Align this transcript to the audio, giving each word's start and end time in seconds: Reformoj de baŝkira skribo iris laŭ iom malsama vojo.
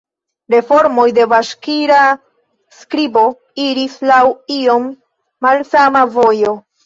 Reformoj 0.51 1.03
de 1.17 1.25
baŝkira 1.33 1.99
skribo 2.79 3.25
iris 3.65 3.99
laŭ 4.13 4.19
iom 4.57 4.87
malsama 5.49 6.03
vojo. 6.19 6.57